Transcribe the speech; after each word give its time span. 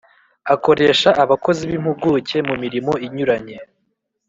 Akoresha 0.53 1.09
abakozi 1.23 1.61
b’impuguke 1.69 2.37
mu 2.47 2.55
mirimo 2.63 2.93
inyuranye 3.05 3.55